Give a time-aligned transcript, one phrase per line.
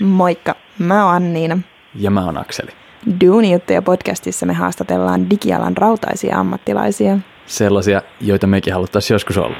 [0.00, 1.58] Moikka, mä oon Anniina.
[1.94, 2.70] Ja mä oon Akseli.
[3.24, 7.18] Duunijuttuja podcastissa me haastatellaan digialan rautaisia ammattilaisia.
[7.46, 9.56] Sellaisia, joita mekin haluttaisiin joskus olla.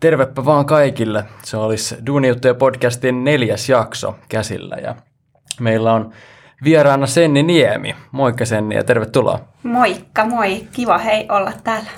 [0.00, 1.24] Tervepä vaan kaikille.
[1.42, 4.94] Se olisi Duunijuttuja podcastin neljäs jakso käsillä ja
[5.60, 6.12] meillä on
[6.64, 7.96] vieraana Senni Niemi.
[8.12, 9.38] Moikka Senni ja tervetuloa.
[9.62, 10.68] Moikka, moi.
[10.72, 11.90] Kiva hei olla täällä.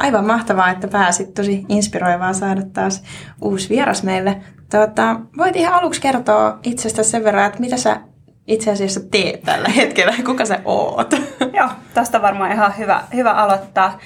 [0.00, 1.34] Aivan mahtavaa, että pääsit.
[1.34, 3.02] Tosi inspiroivaa saada taas
[3.40, 4.36] uusi vieras meille.
[4.70, 8.00] Tuota, voit ihan aluksi kertoa itsestäsi sen verran, että mitä sä
[8.46, 11.12] itse asiassa teet tällä hetkellä, kuka sä oot?
[11.58, 13.98] Joo, tästä varmaan ihan hyvä, hyvä aloittaa.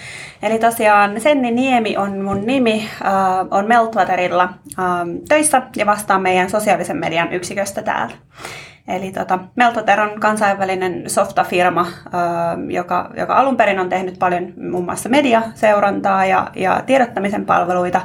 [0.43, 3.13] Eli tosiaan Senni Niemi on mun nimi, äh,
[3.51, 4.85] on Meltwaterilla äh,
[5.29, 8.15] töissä ja vastaan meidän sosiaalisen median yksiköstä täällä.
[8.89, 11.87] Eli tota, Meltoter on kansainvälinen softafirma,
[12.71, 18.01] joka, joka alun perin on tehnyt paljon muun muassa mediaseurantaa ja, ja tiedottamisen palveluita.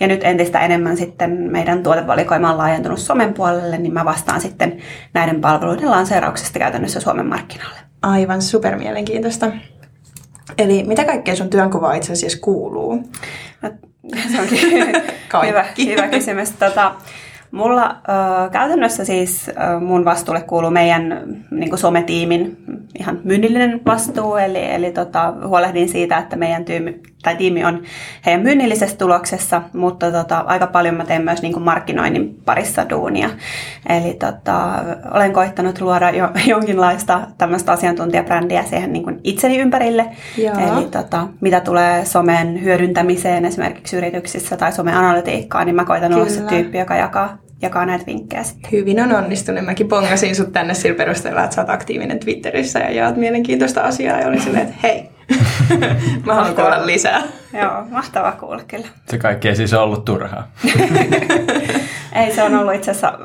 [0.00, 4.78] Ja nyt entistä enemmän sitten meidän tuotevalikoima on laajentunut somen puolelle, niin mä vastaan sitten
[5.14, 7.78] näiden palveluiden lanseerauksesta käytännössä Suomen markkinalle.
[8.02, 9.50] Aivan supermielenkiintoista.
[10.58, 12.96] Eli mitä kaikkea sun työnkuvaa itse asiassa kuuluu?
[13.62, 13.70] No,
[14.32, 14.70] se onkin
[15.46, 16.50] hyvä, hyvä kysymys.
[16.50, 16.94] Tota,
[17.50, 22.56] Mulla äh, käytännössä siis äh, mun vastuulle kuuluu meidän niin sometiimin
[22.98, 27.82] ihan myynnillinen vastuu, eli, eli tota, huolehdin siitä, että meidän tyymi, tai tiimi on
[28.26, 33.30] heidän myynnillisessä tuloksessa, mutta tota, aika paljon mä teen myös niin markkinoinnin parissa duunia.
[33.88, 40.06] Eli tota, olen koittanut luoda jo, jonkinlaista tämmöistä asiantuntijabrändiä siihen niin itseni ympärille.
[40.38, 40.54] Joo.
[40.58, 46.22] Eli tota, mitä tulee somen hyödyntämiseen esimerkiksi yrityksissä tai someanalytiikkaan, niin mä koitan Kyllä.
[46.22, 48.72] olla se tyyppi, joka jakaa jakaa näitä vinkkejä sitten.
[48.72, 49.64] Hyvin on onnistunut.
[49.64, 54.20] Mäkin pongasin sut tänne sillä perusteella, että sä oot aktiivinen Twitterissä ja jaat mielenkiintoista asiaa.
[54.20, 55.08] Ja olin silleen, että hei,
[56.26, 57.22] mä haluan kuulla lisää.
[57.52, 58.86] Joo, mahtavaa kuulla kyllä.
[59.10, 60.50] Se kaikki ei siis ollut turhaa.
[62.16, 63.18] ei, se on ollut itse asiassa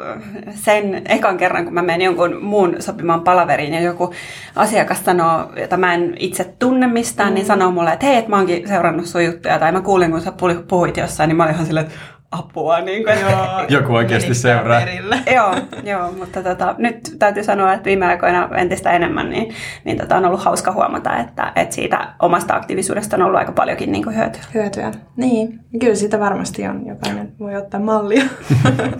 [0.55, 4.13] sen ekan kerran, kun mä menen jonkun muun sopimaan palaveriin ja joku
[4.55, 7.35] asiakas sanoo, jota mä en itse tunne mistään, niin mm.
[7.35, 10.21] niin sanoo mulle, että hei, että mä oonkin seurannut sun juttuja tai mä kuulin, kun
[10.21, 10.33] sä
[10.67, 11.99] puhuit jossain, niin mä olin ihan silleen, että
[12.39, 12.81] apua.
[12.81, 14.81] Niin kuin, joo, Joku oikeasti seuraa.
[15.35, 20.17] joo, joo, mutta tota, nyt täytyy sanoa, että viime aikoina entistä enemmän niin, niin tota,
[20.17, 24.15] on ollut hauska huomata, että, että siitä omasta aktiivisuudesta on ollut aika paljonkin niin kuin
[24.15, 24.41] hyötyä.
[24.53, 25.59] Hyötyä, niin.
[25.79, 26.85] Kyllä sitä varmasti on.
[26.87, 28.23] Jokainen voi ottaa mallia.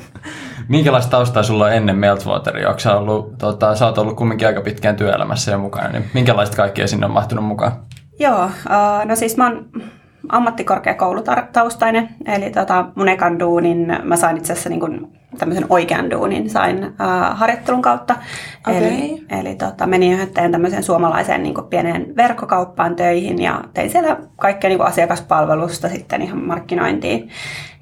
[0.67, 2.67] Minkälaista taustaa sulla on ennen Meltwateria?
[2.67, 6.57] Onko sä, ollut, tota, sä oot ollut kumminkin aika pitkään työelämässä jo mukana, niin minkälaista
[6.57, 7.72] kaikkea sinne on mahtunut mukaan?
[8.19, 9.69] Joo, uh, no siis mä oon
[10.29, 15.07] ammattikorkeakoulutaustainen, eli tota, mun ekan duunin mä sain itse asiassa niin kuin
[15.38, 18.16] tämmöisen oikean duunin sain äh, harjoittelun kautta.
[18.67, 18.84] Okay.
[18.84, 24.69] Eli, eli tota, menin yhteen tämmöiseen suomalaiseen niin pieneen verkkokauppaan töihin ja tein siellä kaikkea
[24.69, 27.29] niin asiakaspalvelusta sitten ihan markkinointiin.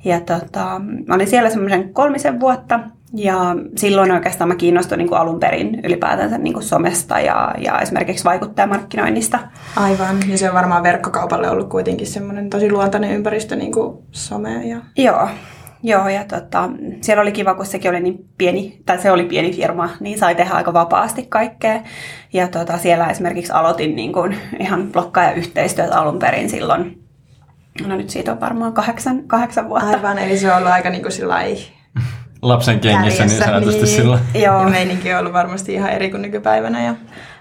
[0.05, 2.79] Ja tota, mä olin siellä semmoisen kolmisen vuotta
[3.13, 7.79] ja silloin oikeastaan mä kiinnostuin niin kuin alun perin ylipäätänsä niin kuin somesta ja, ja
[7.79, 9.39] esimerkiksi vaikuttajamarkkinoinnista.
[9.75, 14.65] Aivan, ja se on varmaan verkkokaupalle ollut kuitenkin semmoinen tosi luontainen ympäristö niin kuin some.
[14.65, 14.77] Ja...
[14.97, 15.29] Joo,
[15.83, 16.69] Joo, ja tota,
[17.01, 20.35] siellä oli kiva, kun sekin oli niin pieni, tai se oli pieni firma, niin sai
[20.35, 21.81] tehdä aika vapaasti kaikkea.
[22.33, 27.03] Ja tota, siellä esimerkiksi aloitin niin kuin ihan blokkaaja-yhteistyötä alun perin silloin.
[27.87, 29.87] No nyt siitä on varmaan kahdeksan, kahdeksan vuotta.
[29.87, 31.11] Aivan, eli se on ollut aika niin kuin
[32.41, 34.21] lapsen kengissä niin sanotusti niin, silloin.
[34.33, 34.61] Joo.
[34.61, 36.85] Ja meininki on ollut varmasti ihan eri kuin nykypäivänä.
[36.85, 36.95] Ja...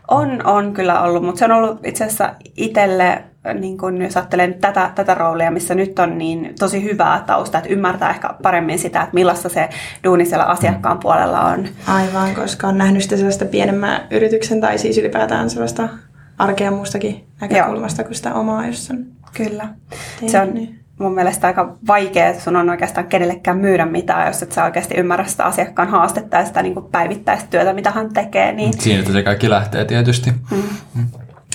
[0.09, 3.25] On, on kyllä ollut, mutta se on ollut itse asiassa itselle,
[3.61, 7.71] niin kun, jos ajattelen tätä, tätä roolia, missä nyt on, niin tosi hyvää tausta, että
[7.71, 9.69] ymmärtää ehkä paremmin sitä, että millaista se
[10.05, 11.00] duuni siellä asiakkaan mm.
[11.00, 11.69] puolella on.
[11.87, 15.88] Aivan, koska on nähnyt sitä sellaista pienemmän yrityksen tai siis ylipäätään sellaista
[16.38, 18.06] arkea muustakin näkökulmasta Joo.
[18.06, 19.69] kuin sitä omaa, jos on Kyllä.
[20.27, 24.43] Se on, niin mun mielestä aika vaikea, että sun on oikeastaan kenellekään myydä mitään, jos
[24.43, 28.12] et sä oikeasti ymmärrä sitä asiakkaan haastetta ja sitä niin kuin päivittäistä työtä, mitä hän
[28.12, 28.53] tekee.
[28.53, 28.72] Niin...
[28.81, 30.31] Siinä se kaikki lähtee tietysti.
[30.31, 30.62] Mm.
[30.94, 31.06] Mm.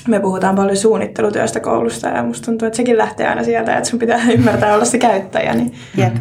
[0.08, 4.00] Me puhutaan paljon suunnittelutyöstä koulusta ja musta tuntuu, että sekin lähtee aina sieltä, että sun
[4.00, 5.54] pitää ymmärtää olla se käyttäjä.
[5.54, 5.74] Niin...
[5.98, 6.16] Jep,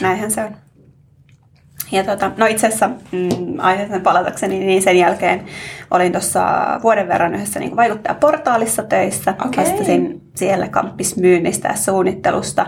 [0.00, 0.63] näinhän se on.
[1.92, 5.44] Ja tota, no itse asiassa mm, aiheeseen palatakseni, niin sen jälkeen
[5.90, 6.44] olin tuossa
[6.82, 9.34] vuoden verran yhdessä niin vaikuttajaportaalissa töissä.
[9.46, 9.64] Okay.
[9.64, 12.66] Vastasin siellä kamppismyynnistä ja suunnittelusta.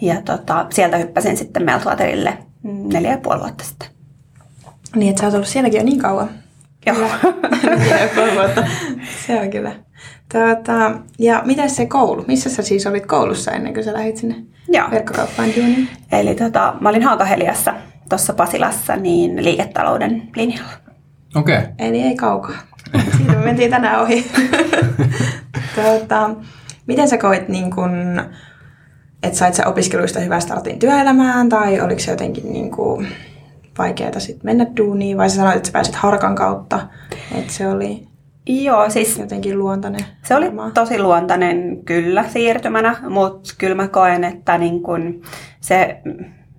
[0.00, 3.88] Ja tota, sieltä hyppäsin sitten Meltwaterille neljä ja puoli vuotta sitten.
[4.96, 6.30] Niin, että sä oot ollut sielläkin jo niin kauan.
[6.86, 6.96] Joo.
[9.26, 9.72] Se on kyllä.
[10.32, 12.24] Tuota, ja mitä se koulu?
[12.28, 14.34] Missä sä siis olit koulussa ennen kuin sä lähdit sinne
[14.68, 14.90] Joo.
[14.90, 15.88] verkkokauppaan duuniin?
[16.12, 17.74] Eli tota, mä olin Haakaheliassa
[18.08, 20.72] tuossa Pasilassa niin liiketalouden linjalla.
[21.34, 21.58] Okei.
[21.58, 21.68] Okay.
[21.78, 22.58] Eli ei kaukaa.
[23.16, 24.30] Siitä me mentiin tänään ohi.
[25.74, 26.30] tuota,
[26.86, 28.22] miten sä koit niin kun,
[29.22, 33.08] että sait sä opiskeluista hyvän startin työelämään tai oliko se jotenkin niin kuin
[33.78, 36.88] vaikeaa sitten mennä duuniin vai sä sanoit, että sä pääsit harkan kautta,
[37.34, 38.08] että se oli
[38.48, 40.04] Joo, siis jotenkin luontainen.
[40.24, 45.22] Se oli tosi luontainen kyllä siirtymänä, mutta kyllä mä koen, että niin kun
[45.60, 46.00] se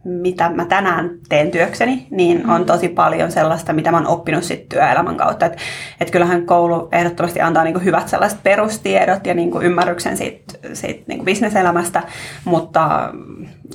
[0.10, 4.70] mitä mä tänään teen työkseni, niin on tosi paljon sellaista, mitä mä oon oppinut sit
[4.70, 5.46] työelämän kautta.
[5.46, 5.58] Että
[6.00, 11.26] et kyllähän koulu ehdottomasti antaa niinku hyvät sellaiset perustiedot ja niinku ymmärryksen siitä, siitä niinku
[11.26, 12.04] bisneselämästä,
[12.46, 13.14] mutta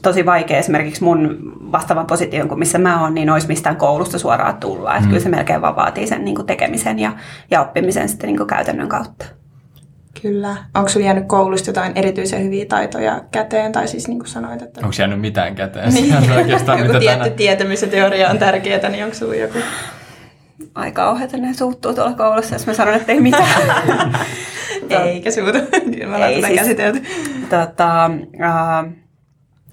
[0.02, 1.38] tosi vaikea esimerkiksi mun
[1.72, 4.90] vastaavan position kuin missä mä oon, niin olisi mistään koulusta suoraan tulla.
[4.90, 5.08] Että mm.
[5.08, 7.12] kyllä se melkein vaan vaatii sen niinku tekemisen ja,
[7.50, 9.44] ja oppimisen sitten niinku käytännön kautta.
[10.24, 10.56] Kyllä.
[10.74, 13.72] Onko sinulla jäänyt koulusta jotain erityisen hyviä taitoja käteen?
[13.72, 14.80] Tai siis niin kuin sanoit, että...
[14.80, 15.94] Onko jäänyt mitään käteen?
[15.94, 16.30] Niin.
[16.36, 17.36] oikeastaan, joku mitä tietty tänä...
[17.36, 19.58] tietämys ja teoria on tärkeää, niin onko sinulla joku...
[20.74, 23.60] Aika ohjata ne suuttuu tuolla koulussa, jos mä sanon, että ei mitään.
[25.04, 25.58] Eikä suutu.
[25.98, 27.02] Kyllä mä ei, siis, käsitelty.
[27.50, 28.92] Tota, uh,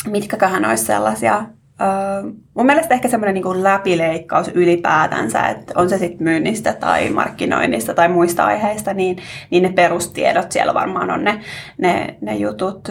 [0.08, 1.46] mitkäköhän olisi sellaisia
[1.82, 7.94] Uh, mun mielestä ehkä semmoinen niin läpileikkaus ylipäätänsä, että on se sitten myynnistä tai markkinoinnista
[7.94, 9.18] tai muista aiheista, niin,
[9.50, 11.42] niin ne perustiedot siellä varmaan on ne,
[11.78, 12.90] ne, ne jutut.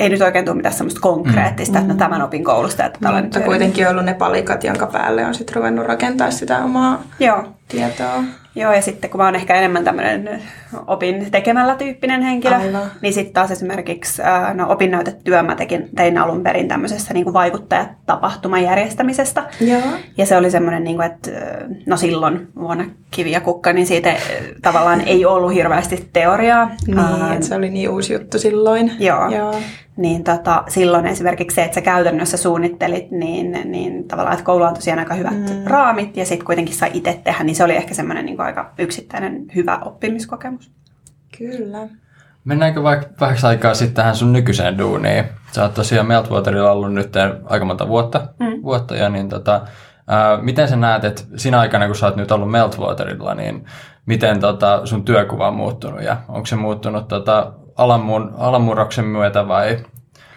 [0.00, 1.80] Ei nyt oikein tule mitään semmoista konkreettista, mm.
[1.82, 2.84] että no, tämän opin koulusta.
[2.84, 7.02] Että Mutta kuitenkin on ollut ne palikat, jonka päälle on sitten ruvennut rakentaa sitä omaa
[7.20, 7.44] Joo.
[7.68, 8.24] tietoa.
[8.54, 10.42] Joo, ja sitten kun mä oon ehkä enemmän tämmöinen
[10.86, 12.90] opin tekemällä tyyppinen henkilö, Aivan.
[13.00, 14.22] niin sitten taas esimerkiksi
[14.54, 19.44] no, opinnäytetyö mä tekin, tein alun perin tämmöisessä niin kuin vaikuttajatapahtuman järjestämisestä.
[19.60, 19.80] Joo.
[20.16, 21.30] Ja se oli semmoinen, niin kuin, että
[21.86, 24.14] no silloin vuonna Kivi ja Kukka, niin siitä
[24.62, 26.70] tavallaan ei ollut hirveästi teoriaa.
[26.86, 28.92] Niin, uh, se oli niin uusi juttu silloin.
[28.98, 29.30] Joo.
[29.30, 29.54] Joo
[29.96, 34.74] niin tota, silloin esimerkiksi se, että sä käytännössä suunnittelit, niin, niin tavallaan, että koululla on
[34.74, 35.64] tosiaan aika hyvät mm.
[35.66, 39.46] raamit ja sitten kuitenkin sai itse tehdä, niin se oli ehkä semmoinen niin aika yksittäinen
[39.54, 40.70] hyvä oppimiskokemus.
[41.38, 41.88] Kyllä.
[42.44, 45.24] Mennäänkö vaikka vähäksi aikaa sitten tähän sun nykyiseen duuniin?
[45.52, 48.62] Sä oot tosiaan Meltwaterilla ollut nyt aika monta vuotta, mm.
[48.62, 49.60] vuotta ja niin tota,
[50.06, 53.64] ää, miten sä näet, että siinä aikana kun sä oot nyt ollut Meltwaterilla, niin
[54.06, 59.78] miten tota, sun työkuva on muuttunut ja onko se muuttunut tota, alammun, alamurroksen myötä vai,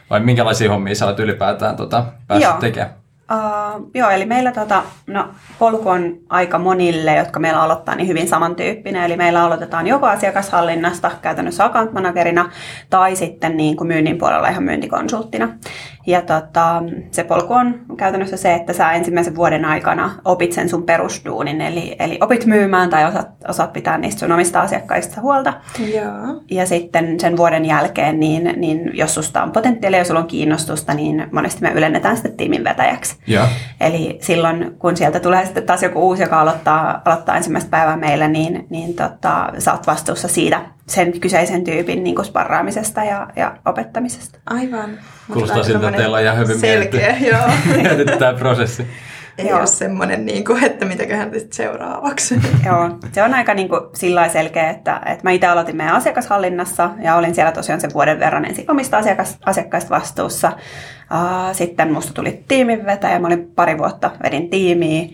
[0.10, 2.60] vai minkälaisia hommia sä olet ylipäätään tota, päässyt Joo.
[2.60, 3.05] tekemään?
[3.32, 5.28] Uh, joo, eli meillä tota, no,
[5.60, 9.04] polku on aika monille, jotka meillä aloittaa, niin hyvin samantyyppinen.
[9.04, 12.50] Eli meillä aloitetaan joko asiakashallinnasta käytännössä account managerina
[12.90, 15.50] tai sitten niin kuin myynnin puolella ihan myyntikonsulttina.
[16.08, 20.84] Ja tota, se polku on käytännössä se, että sä ensimmäisen vuoden aikana opit sen sun
[20.84, 25.54] perusduunin, eli, eli opit myymään tai osaat, osaat pitää niistä sun omista asiakkaista huolta.
[25.94, 26.42] Joo.
[26.52, 30.94] Ja sitten sen vuoden jälkeen, niin, niin jos susta on potentiaalia ja sulla on kiinnostusta,
[30.94, 33.15] niin monesti me ylennetään sitten tiimin vetäjäksi.
[33.28, 33.46] Joo.
[33.82, 38.28] Eli silloin, kun sieltä tulee sitten taas joku uusi, joka aloittaa, aloittaa ensimmäistä päivää meillä,
[38.28, 43.58] niin, niin tota, sä oot vastuussa siitä sen kyseisen tyypin niin kuin sparraamisesta ja, ja
[43.66, 44.40] opettamisesta.
[44.46, 45.00] Aivan.
[45.34, 47.42] Kuulostaa siltä, että teillä on ihan hyvin selkeä, joo.
[47.82, 48.88] mietitty tämä prosessi.
[49.38, 49.60] Ei joo.
[49.60, 52.36] ole semmoinen, niin kuin, että mitäköhän sitten seuraavaksi.
[52.66, 56.90] joo, se on aika niin kuin, sillä selkeä, että, että mä itse aloitin meidän asiakashallinnassa
[57.04, 60.52] ja olin siellä tosiaan sen vuoden verran ensin omista asiakas, asiakkaista vastuussa.
[61.52, 65.08] Sitten musta tuli tiiminvetäjä, mä olin pari vuotta vedin tiimiä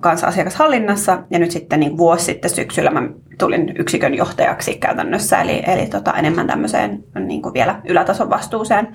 [0.00, 3.02] kanssa asiakashallinnassa ja nyt sitten niin vuosi sitten syksyllä mä
[3.38, 8.88] tulin yksikön johtajaksi käytännössä, eli, eli tota, enemmän tämmöiseen niin kuin vielä ylätason vastuuseen.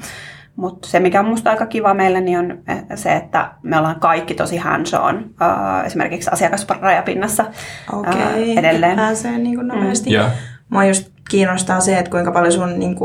[0.55, 2.57] Mutta se, mikä on musta aika kiva meillä, niin on
[2.95, 7.45] se, että me ollaan kaikki tosi hands on, uh, esimerkiksi asiakasrajapinnassa
[7.93, 8.13] okay.
[8.13, 8.95] uh, edelleen.
[8.95, 10.09] pääsee niin kuin nopeasti.
[10.09, 10.15] Mm.
[10.15, 10.31] Yeah.
[10.69, 12.95] Mua just kiinnostaa se, että kuinka paljon sun niin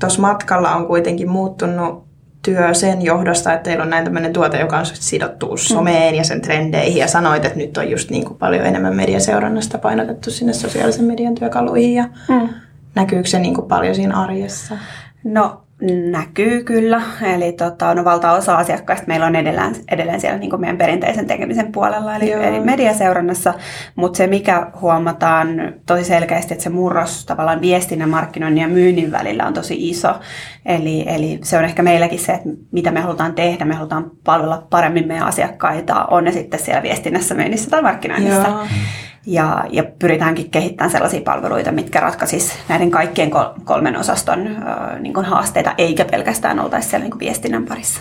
[0.00, 2.04] tuossa matkalla on kuitenkin muuttunut
[2.44, 5.56] työ sen johdosta, että teillä on näin tämmöinen tuote, joka on sidottu mm.
[5.56, 9.78] someen ja sen trendeihin ja sanoit, että nyt on just niin kuin paljon enemmän mediaseurannasta
[9.78, 12.48] painotettu sinne sosiaalisen median työkaluihin ja mm.
[12.94, 14.78] näkyykö se niin kuin paljon siinä arjessa?
[15.24, 20.78] No Näkyy kyllä, eli tota, no valtaosa asiakkaista meillä on edelleen, edelleen siellä niin meidän
[20.78, 23.54] perinteisen tekemisen puolella, eli, eli mediaseurannassa,
[23.94, 25.48] mutta se mikä huomataan
[25.86, 30.14] tosi selkeästi, että se murros tavallaan viestinnän, markkinoinnin ja myynnin välillä on tosi iso,
[30.66, 34.66] eli, eli se on ehkä meilläkin se, että mitä me halutaan tehdä, me halutaan palvella
[34.70, 38.48] paremmin meidän asiakkaita, on ne sitten siellä viestinnässä, myynnissä tai markkinoinnissa.
[38.48, 38.66] Joo.
[39.26, 43.30] Ja, ja pyritäänkin kehittämään sellaisia palveluita, mitkä ratkaisis näiden kaikkien
[43.64, 48.00] kolmen osaston äh, niin kuin haasteita, eikä pelkästään oltaisi siellä niin kuin viestinnän parissa.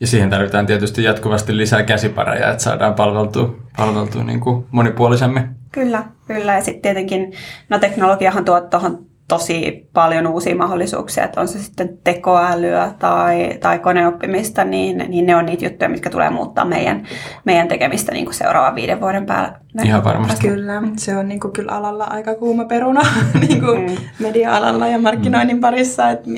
[0.00, 5.48] Ja siihen tarvitaan tietysti jatkuvasti lisää käsipareja, että saadaan palveltua, palveltua niin kuin monipuolisemmin.
[5.72, 6.54] Kyllä, kyllä.
[6.54, 7.32] Ja sitten tietenkin,
[7.68, 13.78] no teknologiahan tuo tuohon tosi paljon uusia mahdollisuuksia, että on se sitten tekoälyä tai, tai
[13.78, 17.06] koneoppimista, niin, niin ne on niitä juttuja, mitkä tulee muuttaa meidän,
[17.44, 19.58] meidän tekemistä niin kuin seuraavan viiden vuoden päällä.
[19.84, 20.48] Ihan varmasti.
[20.48, 23.00] Kyllä, se on niin kuin kyllä alalla aika kuuma peruna
[23.48, 23.96] niin kuin mm.
[24.18, 25.60] media-alalla ja markkinoinnin mm.
[25.60, 26.30] parissa, että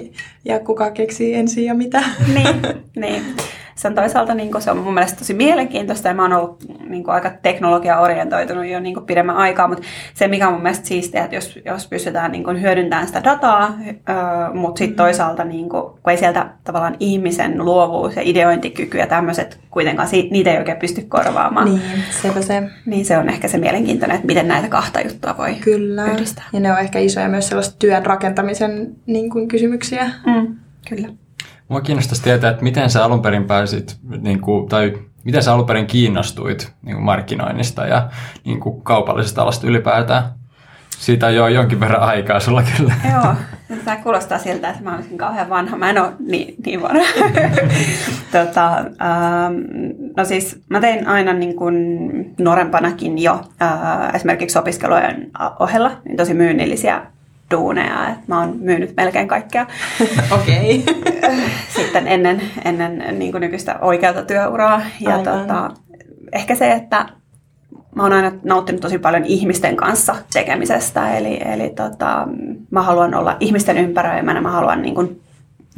[0.45, 2.03] ja kuka keksii ensin ja mitä.
[2.35, 2.57] Niin,
[3.03, 3.23] niin
[3.81, 7.11] se on toisaalta niin se on mun mielestä tosi mielenkiintoista ja mä oon ollut niin
[7.11, 9.85] aika teknologia-orientoitunut jo niin pidemmän aikaa, mutta
[10.15, 13.79] se mikä on mun mielestä siistiä, että jos, jos pystytään niin hyödyntämään sitä dataa,
[14.55, 14.97] mutta sitten mm.
[14.97, 20.53] toisaalta niin kuin, kun ei sieltä tavallaan ihmisen luovuus ja ideointikyky ja tämmöiset kuitenkaan, niitä
[20.53, 21.65] ei oikein pysty korvaamaan.
[21.65, 21.83] Niin,
[22.23, 22.63] sepä se.
[22.87, 26.05] Niin se on ehkä se mielenkiintoinen, että miten näitä kahta juttua voi Kyllä.
[26.05, 26.45] yhdistää.
[26.53, 30.11] Ja ne on ehkä isoja myös sellaista työn rakentamisen niin kuin, kysymyksiä.
[30.27, 30.57] Mm,
[30.89, 31.09] kyllä.
[31.71, 34.93] Mua kiinnostaisi tietää, että miten sä alun perin pääsit, niin kuin, tai
[35.25, 38.11] miten sä alun perin kiinnostuit niin kuin markkinoinnista ja
[38.45, 40.23] niin kuin kaupallisesta alasta ylipäätään?
[40.99, 42.95] Siitä on jo jonkin verran aikaa sulla kyllä.
[43.13, 43.35] Joo,
[43.85, 45.77] tämä kuulostaa siltä, että mä olisin kauhean vanha.
[45.77, 47.05] Mä en ole niin, niin vanha.
[48.33, 49.55] tota, ähm,
[50.17, 51.75] no siis mä tein aina niin kuin
[52.39, 57.03] nuorempanakin jo äh, esimerkiksi opiskelujen ohella niin tosi myynnillisiä
[57.51, 59.67] duuneja, että mä oon myynyt melkein kaikkea.
[60.41, 60.85] Okei.
[60.89, 61.41] Okay.
[61.77, 64.83] Sitten ennen, ennen niin kuin nykyistä oikeata työuraa.
[65.01, 65.71] Ja tota,
[66.33, 67.07] ehkä se, että
[67.95, 72.29] mä oon aina nauttinut tosi paljon ihmisten kanssa tekemisestä, eli, eli tota,
[72.71, 75.21] mä haluan olla ihmisten ympäröimänä, mä haluan niin kuin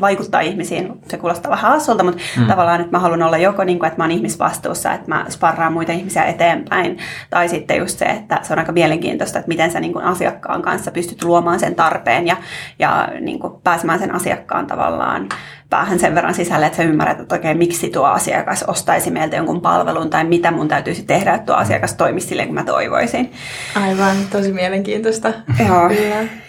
[0.00, 0.92] vaikuttaa ihmisiin.
[1.08, 2.46] Se kuulostaa vähän hassulta, mutta mm.
[2.46, 5.72] tavallaan, että mä haluan olla joko niin kuin, että mä oon ihmisvastuussa, että mä sparraan
[5.72, 6.98] muita ihmisiä eteenpäin,
[7.30, 10.62] tai sitten just se, että se on aika mielenkiintoista, että miten sä niin kuin asiakkaan
[10.62, 12.36] kanssa pystyt luomaan sen tarpeen ja,
[12.78, 15.28] ja niin kuin pääsemään sen asiakkaan tavallaan
[15.70, 19.60] päähän sen verran sisälle, että sä ymmärrät, että oikein miksi tuo asiakas ostaisi meiltä jonkun
[19.60, 23.32] palvelun tai mitä mun täytyisi tehdä, että tuo asiakas toimisi silleen, kuin mä toivoisin.
[23.74, 25.32] Aivan, tosi mielenkiintoistä.
[25.68, 25.90] Joo,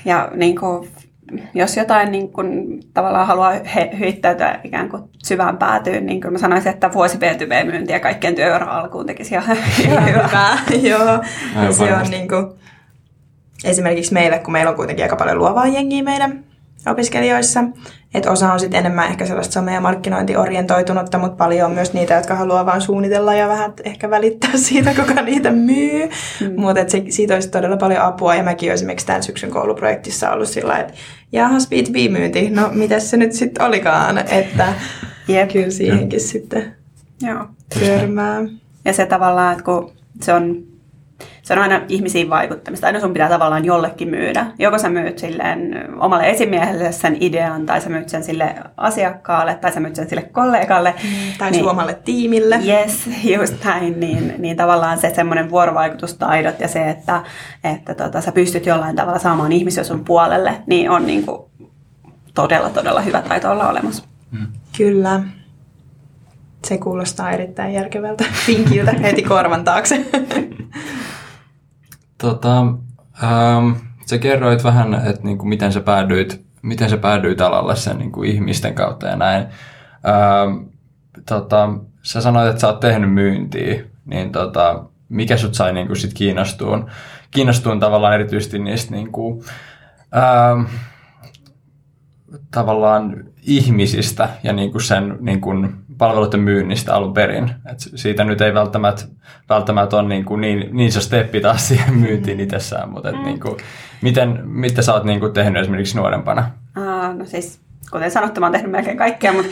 [0.06, 0.90] ja niin kuin
[1.54, 6.38] jos jotain niin kun, tavallaan haluaa he, heittäytyä ikään kuin syvään päätyyn, niin kyllä mä
[6.38, 10.58] sanoisin, että vuosi B2B-myyntiä kaikkien työuran alkuun tekisi ihan, ihan hyvää.
[10.82, 11.24] Joo,
[11.78, 12.46] se on niin kuin,
[13.64, 16.44] esimerkiksi meille, kun meillä on kuitenkin aika paljon luovaa jengiä meidän
[16.92, 17.64] opiskelijoissa.
[18.14, 22.14] Että osa on sitten enemmän ehkä sellaista some- ja markkinointiorientoitunutta, mutta paljon on myös niitä,
[22.14, 26.10] jotka haluaa vaan suunnitella ja vähän ehkä välittää siitä, kuka niitä myy.
[26.42, 26.62] Mm.
[26.62, 28.36] Mutta siitä olisi todella paljon apua.
[28.36, 30.94] Ja mäkin olen esimerkiksi tämän syksyn kouluprojektissa ollut sillä että
[31.32, 34.74] jahas B2B-myynti, no mitäs se nyt sitten olikaan, että
[35.30, 35.50] yep.
[35.50, 36.28] kyllä siihenkin Jep.
[36.28, 36.76] sitten
[37.22, 37.46] Joo.
[37.80, 38.42] törmää.
[38.86, 40.73] Ja se tavallaan, että kun se on
[41.44, 42.88] se on aina ihmisiin vaikuttamista.
[42.88, 44.46] Aina sun pitää tavallaan jollekin myydä.
[44.60, 49.72] Joko sä myyt silleen omalle esimiehelle sen idean, tai sä myyt sen sille asiakkaalle, tai
[49.72, 50.96] sä myyt sen sille kollegalle.
[51.04, 52.60] Mm, tai niin, suomalle tiimille.
[52.68, 54.00] Yes, just näin.
[54.00, 57.24] Niin, niin tavallaan se semmoinen vuorovaikutustaidot ja se, että,
[57.64, 61.42] että tota, sä pystyt jollain tavalla saamaan ihmisiä sun puolelle, niin on niin kuin
[62.34, 64.04] todella, todella hyvä taito olla olemassa.
[64.32, 64.48] Mm.
[64.78, 65.22] Kyllä.
[66.66, 70.06] Se kuulostaa erittäin järkevältä vinkiltä heti korvan taakse.
[72.18, 72.60] Tota,
[73.24, 73.72] ähm,
[74.06, 78.76] sä kerroit vähän, että niinku, miten sä päädyit, miten sä päädyit alalle sen niinku, ihmisten
[78.76, 79.46] kautta ja näin.
[80.08, 80.68] Ähm,
[81.26, 81.70] tota,
[82.02, 86.90] sä sanoit, että sä oot tehnyt myyntiä, niin tota, mikä sut sai niinku, sit kiinnostuun,
[87.32, 89.44] kiinnostuun tavallaan erityisesti niistä niinku,
[90.16, 90.66] ähm,
[92.52, 97.56] tavallaan ihmisistä ja niin kuin sen niin kuin palveluiden myynnistä alun perin.
[97.72, 99.04] Et siitä nyt ei välttämättä,
[99.50, 103.24] välttämättä ole niin, kuin niin, niin se steppi taas siihen myyntiin itsessään, mutta et mm.
[103.24, 103.58] niin kuin,
[104.02, 106.50] miten, mitä sä oot niin kuin tehnyt esimerkiksi nuorempana?
[106.78, 107.60] Uh, no siis,
[107.92, 109.52] kuten sanottu, mä oon tehnyt melkein kaikkea, mutta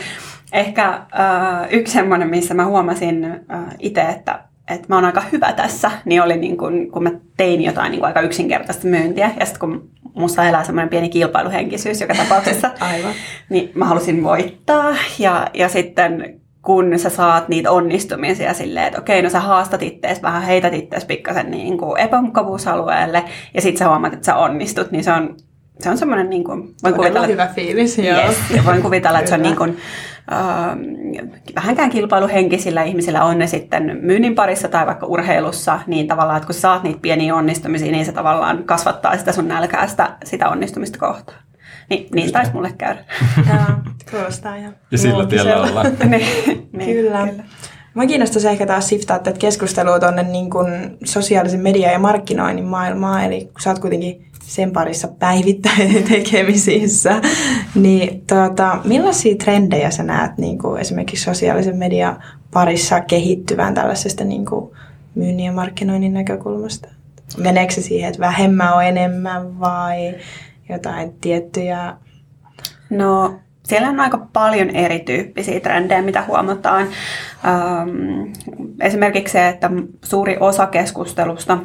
[0.52, 5.52] ehkä uh, yksi semmoinen, missä mä huomasin uh, itse, että että mä oon aika hyvä
[5.52, 9.30] tässä, niin oli niin kun, kun mä tein jotain niin aika yksinkertaista myyntiä.
[9.40, 13.12] Ja sitten kun musta elää semmoinen pieni kilpailuhenkisyys joka tapauksessa, Aivan.
[13.48, 14.96] niin mä halusin voittaa.
[15.18, 20.22] Ja, ja sitten kun sä saat niitä onnistumisia silleen, että okei, no sä haastat ittees,
[20.22, 25.04] vähän heität ittees pikkasen niin kuin epämukavuusalueelle, ja sitten sä huomaat, että sä onnistut, niin
[25.04, 25.36] se on,
[25.80, 28.18] se on semmoinen, niin kuin, voin kuvitella, hyvä fiilis, joo.
[28.18, 29.76] Yes, ja voin kuvitella, että se on niin kuin,
[31.54, 36.54] vähänkään kilpailuhenkisillä ihmisillä on ne sitten myynnin parissa tai vaikka urheilussa, niin tavallaan, että kun
[36.54, 41.38] saat niitä pieniä onnistumisia, niin se tavallaan kasvattaa sitä sun nälkää sitä, sitä onnistumista kohtaan.
[41.90, 43.04] Niin, niin taisi mulle käydä.
[43.48, 45.86] Joo, kuulostaa ihan Ja sillä tiellä ollaan.
[46.10, 47.26] niin, niin, kyllä.
[47.26, 47.44] kyllä.
[47.94, 50.50] Mä kiinnostaisi ehkä taas siftaa tätä keskustelua tuonne niin
[51.04, 57.20] sosiaalisen median ja markkinoinnin maailmaan, eli kun sä oot kuitenkin sen parissa päivittäin tekemisissä,
[57.74, 64.46] niin tuota, millaisia trendejä sä näet niin kuin esimerkiksi sosiaalisen median parissa kehittyvän tällaisesta niin
[64.46, 64.70] kuin
[65.14, 66.88] myynnin ja markkinoinnin näkökulmasta?
[67.36, 70.14] Meneekö se siihen, että vähemmän on enemmän vai
[70.68, 71.96] jotain tiettyjä?
[72.90, 76.86] No siellä on aika paljon erityyppisiä trendejä, mitä huomataan.
[78.80, 79.70] Esimerkiksi se, että
[80.04, 81.58] suuri osa keskustelusta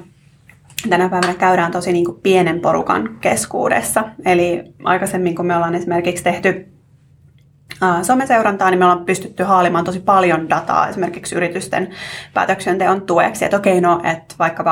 [0.89, 4.03] tänä päivänä käydään tosi niin kuin pienen porukan keskuudessa.
[4.25, 6.67] Eli aikaisemmin, kun me ollaan esimerkiksi tehty
[8.01, 11.89] someseurantaa, niin me ollaan pystytty haalimaan tosi paljon dataa esimerkiksi yritysten
[12.33, 13.45] päätöksenteon tueksi.
[13.45, 14.65] Että okei, no, että vaikka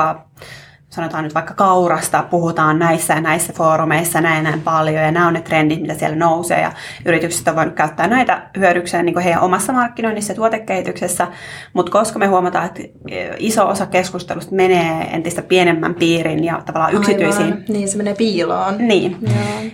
[0.90, 5.32] sanotaan nyt vaikka kaurasta, puhutaan näissä ja näissä foorumeissa näin näin paljon, ja nämä on
[5.32, 6.72] ne trendit, mitä siellä nousee, ja
[7.04, 11.28] yritykset on voinut käyttää näitä hyödykseen niin heidän omassa markkinoinnissa ja tuotekehityksessä,
[11.72, 12.82] mutta koska me huomataan, että
[13.38, 17.46] iso osa keskustelusta menee entistä pienemmän piirin ja tavallaan yksityisiin...
[17.46, 17.64] Aivan.
[17.68, 18.74] Niin, se menee piiloon.
[18.78, 19.18] Niin,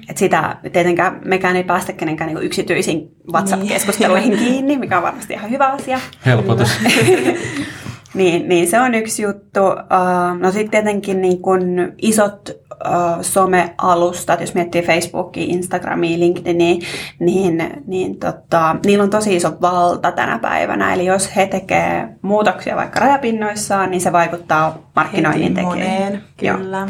[0.08, 4.44] että sitä tietenkään mekään ei päästä kenenkään niin yksityisiin WhatsApp-keskusteluihin niin.
[4.44, 6.00] kiinni, mikä on varmasti ihan hyvä asia.
[6.26, 6.70] Helpotus.
[8.14, 9.60] Niin, niin se on yksi juttu.
[9.66, 11.62] Uh, no sitten tietenkin niin kun
[12.02, 16.76] isot uh, somealustat, jos miettii Facebookia, Instagramia, LinkedInia,
[17.18, 20.94] niin, niin tota, niillä on tosi iso valta tänä päivänä.
[20.94, 26.20] Eli jos he tekee muutoksia vaikka rajapinnoissaan, niin se vaikuttaa markkinoinnin tekijöihin.
[26.36, 26.78] Kyllä.
[26.78, 26.88] Joo.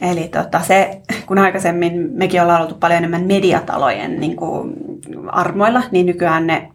[0.00, 4.74] Eli tota, se, kun aikaisemmin mekin ollaan oltu paljon enemmän mediatalojen niin kuin
[5.28, 6.68] armoilla, niin nykyään ne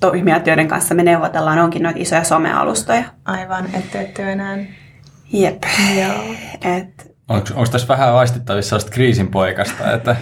[0.00, 3.04] toimijat, kanssa me neuvotellaan, onkin noita isoja somealustoja.
[3.24, 4.58] Aivan, ette ette enää.
[5.32, 5.62] Jep.
[5.98, 6.34] Joo.
[6.76, 7.16] Et...
[7.28, 10.16] Onko, onko tässä vähän vaistittavissa sellaista kriisin poikasta, että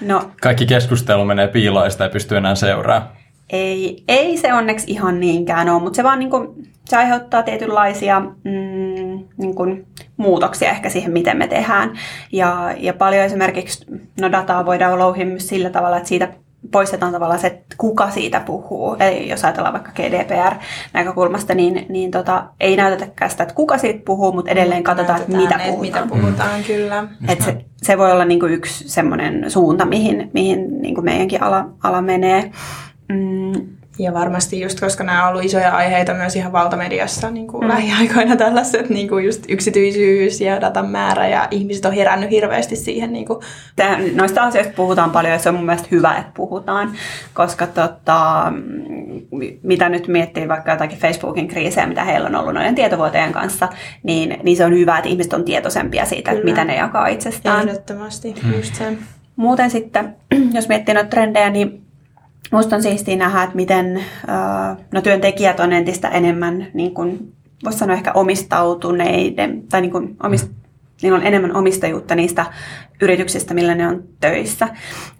[0.00, 3.16] no, kaikki keskustelu menee piiloon ja sitä ei pysty enää seuraamaan?
[3.50, 6.48] Ei, ei se onneksi ihan niinkään ole, mutta se vaan niin kuin,
[6.84, 11.98] se aiheuttaa tietynlaisia mm, niin kuin, muutoksia ehkä siihen, miten me tehdään.
[12.32, 13.86] Ja, ja paljon esimerkiksi
[14.20, 16.28] no dataa voidaan louhia myös sillä tavalla, että siitä
[16.74, 18.96] poistetaan tavallaan se, että kuka siitä puhuu.
[19.00, 24.32] Eli jos ajatellaan vaikka GDPR-näkökulmasta, niin, niin tota, ei näytetäkään sitä, että kuka siitä puhuu,
[24.32, 26.04] mutta edelleen katsotaan, että mitä puhutaan.
[26.04, 26.64] Mitä puhutaan, mm.
[26.64, 27.04] kyllä.
[27.28, 32.02] Et se, se voi olla niinku yksi semmoinen suunta, mihin, mihin niinku meidänkin ala, ala
[32.02, 32.52] menee.
[33.08, 33.52] Mm,
[33.98, 37.68] ja varmasti just, koska nämä on ollut isoja aiheita myös ihan valtamediassa niin kuin mm.
[37.68, 43.12] lähiaikoina tällaiset, niin kuin just yksityisyys ja datan määrä ja ihmiset on herännyt hirveästi siihen.
[43.12, 43.38] Niin kuin.
[43.76, 46.92] Tämä, noista asioista puhutaan paljon ja se on mun mielestä hyvä, että puhutaan,
[47.34, 48.52] koska tota,
[49.62, 53.68] mitä nyt miettii vaikka jotakin Facebookin kriisejä, mitä heillä on ollut noiden tietovuoteen kanssa,
[54.02, 56.40] niin, niin se on hyvä, että ihmiset on tietoisempia siitä, Kyllä.
[56.40, 57.68] että mitä ne jakaa itsestään.
[57.68, 58.52] Ehdottomasti, mm.
[58.54, 58.98] just sen.
[59.36, 60.16] Muuten sitten,
[60.54, 61.83] jos miettii noita trendejä, niin
[62.54, 64.04] Musta on siistiä nähdä, että miten
[64.92, 67.32] no, työntekijät on entistä enemmän, niin kuin,
[67.64, 70.50] voisi sanoa ehkä omistautuneiden, tai niin kuin omist,
[71.02, 72.46] niillä on enemmän omistajuutta niistä
[73.02, 74.68] yrityksistä, millä ne on töissä.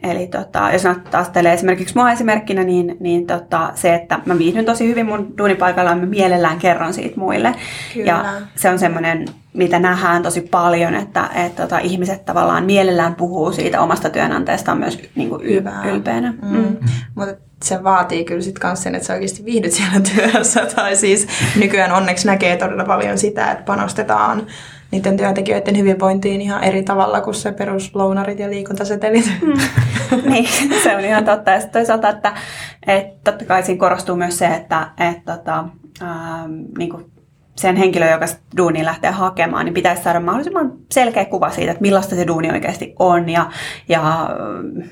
[0.02, 4.88] Eli tota, jos taas esimerkiksi mua esimerkkinä, niin, niin tota, se, että mä viihdyn tosi
[4.88, 7.54] hyvin mun duunipaikalla ja mä mielellään kerron siitä muille.
[7.94, 8.06] Kyllä.
[8.06, 8.24] Ja
[8.56, 13.80] se on semmoinen, mitä nähdään tosi paljon, että et, tota, ihmiset tavallaan mielellään puhuu siitä
[13.80, 16.34] omasta työnantajastaan myös niin kuin y- ylpeänä.
[16.42, 16.56] Mm.
[16.56, 16.76] Mm.
[17.14, 20.66] Mutta se vaatii kyllä sitten myös sen, että sä oikeasti viihdyt siellä työssä.
[20.66, 24.46] Tai siis nykyään onneksi näkee todella paljon sitä, että panostetaan
[24.94, 29.32] niiden työntekijöiden hyvinvointiin ihan eri tavalla kuin se peruslounarit ja liikuntasetelit.
[29.42, 29.52] Mm.
[30.30, 30.48] niin,
[30.82, 31.50] se on ihan totta.
[31.50, 32.32] Ja toisaalta, että,
[32.86, 35.64] että totta kai siinä korostuu myös se, että, että, että
[36.02, 37.13] ähm, niin kuin
[37.56, 42.16] sen henkilö, joka duuni lähtee hakemaan, niin pitäisi saada mahdollisimman selkeä kuva siitä, että millaista
[42.16, 43.50] se duuni oikeasti on ja,
[43.88, 44.30] ja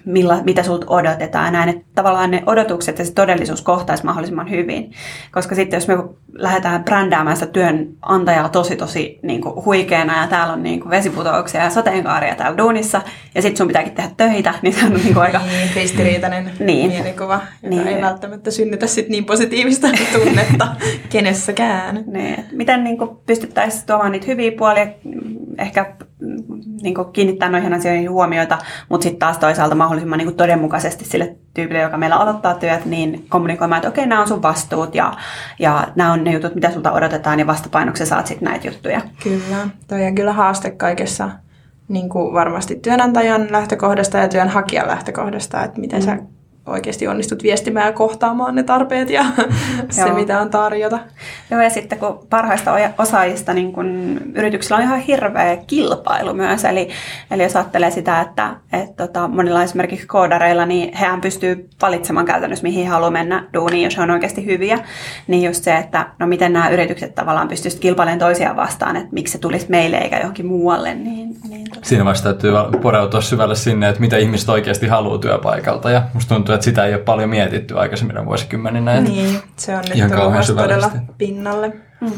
[0.04, 1.52] milla, mitä sulta odotetaan.
[1.52, 4.92] Näin, että tavallaan ne odotukset ja se todellisuus kohtaisi mahdollisimman hyvin.
[5.32, 5.94] Koska sitten jos me
[6.32, 11.64] lähdetään brändäämään sitä työnantajaa tosi tosi niin kuin huikeana ja täällä on niin kuin vesiputouksia
[11.64, 13.02] ja sateenkaaria täällä duunissa
[13.34, 15.38] ja sitten sun pitääkin tehdä töitä, niin se on niin kuin aika...
[15.38, 16.90] Niin, ristiriitainen niin.
[16.90, 17.88] mielikuva, joka niin.
[17.88, 20.68] ei välttämättä synnytä sit niin positiivista tunnetta
[21.12, 22.04] kenessäkään.
[22.06, 24.86] Niin miten niin pystyttäisiin tuomaan niitä hyviä puolia,
[25.58, 25.96] ehkä
[26.82, 31.96] niin kiinnittää noihin asioihin huomioita, mutta sitten taas toisaalta mahdollisimman niin todenmukaisesti sille tyypille, joka
[31.96, 35.12] meillä aloittaa työt, niin kommunikoimaan, että okei, nämä on sun vastuut ja,
[35.58, 39.00] ja nämä on ne jutut, mitä sulta odotetaan ja vastapainoksi saat sitten näitä juttuja.
[39.22, 41.30] Kyllä, toi on kyllä haaste kaikessa
[41.88, 46.04] niin kuin varmasti työnantajan lähtökohdasta ja työnhakijan lähtökohdasta, että miten mm.
[46.04, 46.18] sä
[46.66, 49.24] oikeasti onnistut viestimään ja kohtaamaan ne tarpeet ja
[49.90, 50.98] se, mitä on tarjota.
[51.50, 56.64] Joo, ja sitten kun parhaista osaajista niin kun yrityksillä on ihan hirveä kilpailu myös.
[56.64, 56.88] Eli,
[57.30, 62.62] eli jos ajattelee sitä, että et, tota, monilla esimerkiksi koodareilla, niin hehän pystyy valitsemaan käytännössä,
[62.62, 64.78] mihin haluaa mennä duuniin, jos he on oikeasti hyviä.
[65.26, 69.32] Niin just se, että no miten nämä yritykset tavallaan pystyisivät kilpailemaan toisiaan vastaan, että miksi
[69.32, 70.94] se tulisi meille eikä johonkin muualle.
[70.94, 71.86] Niin, niin tota.
[71.88, 75.90] Siinä vasta täytyy poreutua syvälle sinne, että mitä ihmiset oikeasti haluaa työpaikalta.
[75.90, 79.00] Ja musta tuntuu, että sitä ei ole paljon mietitty aikaisemmin vuosikymmeninä.
[79.00, 81.72] Niin, se on nyt ihan kauhean todella pinnalle.
[82.00, 82.12] Mm.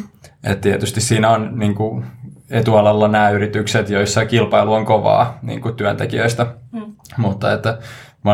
[0.44, 2.05] Et tietysti siinä on niin kuin,
[2.51, 6.47] etualalla nämä yritykset, joissa kilpailu on kovaa niin kuin työntekijöistä.
[6.73, 6.94] Mm.
[7.16, 7.79] Mutta että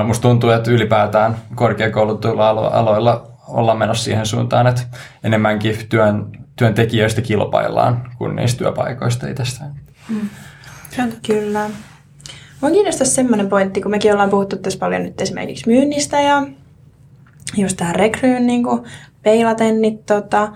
[0.07, 4.83] musta tuntuu, että ylipäätään korkeakoulutuilla aloilla ollaan menossa siihen suuntaan, että
[5.25, 9.75] enemmänkin työn, työntekijöistä kilpaillaan kuin niistä työpaikoista itsestään.
[10.09, 10.29] Mm.
[11.27, 11.71] Kyllä.
[12.61, 16.46] Mua kiinnostaa semmoinen pointti, kun mekin ollaan puhuttu tässä paljon nyt esimerkiksi myynnistä ja
[17.57, 18.64] just tähän rekryyn niin
[19.23, 20.53] peilaten, niin tota,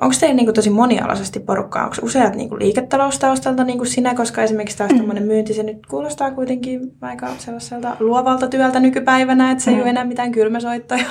[0.00, 1.84] Onko teillä niin kuin tosi monialaisesti porukkaa?
[1.84, 5.22] Onko useat niin kuin liiketaloustaustalta niin kuin sinä, koska esimerkiksi taas mm.
[5.22, 9.76] myynti, se nyt kuulostaa kuitenkin aika sellaiselta luovalta työltä nykypäivänä, että se mm.
[9.76, 11.04] ei ole enää mitään kylmäsoittoja.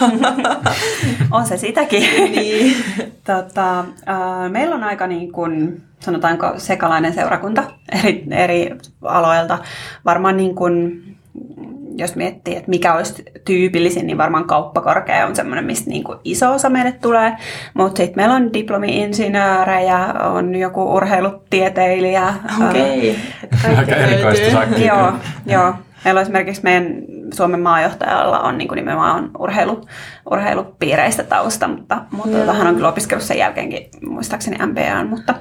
[1.32, 2.04] on se sitäkin.
[2.36, 2.76] niin.
[3.28, 7.64] tota, äh, meillä on aika niin kuin, sanotaanko sekalainen seurakunta
[8.00, 9.58] eri, eri aloilta.
[10.06, 11.04] Varmaan niin kuin,
[11.98, 16.54] jos miettii, että mikä olisi tyypillisin, niin varmaan kauppakorkea on semmoinen, mistä niin kuin iso
[16.54, 17.38] osa meille tulee.
[17.74, 22.34] Mutta sitten meillä on diplomi-insinöörejä, on joku urheilutieteilijä.
[22.70, 23.18] Okei.
[23.54, 23.76] Okay.
[23.76, 24.80] Aika erikoista.
[24.86, 25.14] Joo,
[25.46, 25.74] joo.
[26.06, 26.86] Meillä on esimerkiksi meidän
[27.34, 29.88] Suomen maajohtajalla on niin kuin nimenomaan urheilu,
[30.32, 35.36] urheilupiireistä tausta, mutta, mutta tota, hän on kyllä opiskellut sen jälkeenkin muistaakseni MBA, mutta,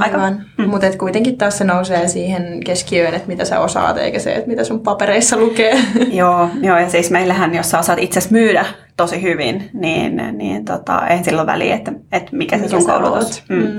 [0.00, 0.44] mutta Aivan.
[0.58, 0.68] Mm.
[0.68, 4.64] Mutta kuitenkin taas se nousee siihen keskiöön, että mitä sä osaat, eikä se, että mitä
[4.64, 5.78] sun papereissa lukee.
[6.12, 8.64] joo, joo, ja siis meillähän, jos sä osaat itse myydä
[8.96, 13.42] tosi hyvin, niin, niin tota, ei silloin väliä, että, että mikä, mikä se sun koulutus,
[13.48, 13.56] mm.
[13.56, 13.76] Mm.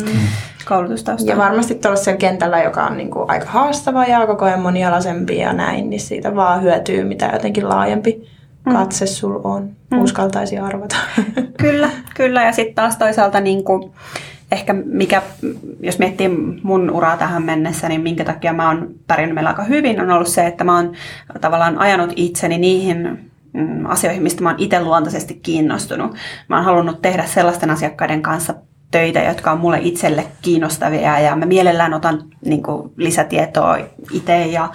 [0.67, 5.53] koulutustausta Ja varmasti tuolla kentällä, joka on niinku aika haastava ja koko ajan monialaisempi ja
[5.53, 8.31] näin, niin siitä vaan hyötyy, mitä jotenkin laajempi
[8.65, 8.73] mm.
[8.73, 9.69] katse sul on.
[9.91, 10.01] Mm.
[10.01, 10.95] Uskaltaisi arvata.
[11.61, 12.43] kyllä, kyllä.
[12.43, 13.91] Ja sitten taas toisaalta niin kuin,
[14.51, 15.21] ehkä mikä,
[15.79, 16.29] jos miettii
[16.63, 20.27] mun uraa tähän mennessä, niin minkä takia mä oon pärjännyt meillä aika hyvin, on ollut
[20.27, 20.93] se, että mä oon
[21.41, 26.15] tavallaan ajanut itseni niihin mm, asioihin, mistä mä oon itse luontaisesti kiinnostunut.
[26.47, 28.53] Mä oon halunnut tehdä sellaisten asiakkaiden kanssa
[28.91, 33.77] töitä, jotka on mulle itselle kiinnostavia ja mä mielellään otan niin kuin, lisätietoa
[34.11, 34.69] itse ja,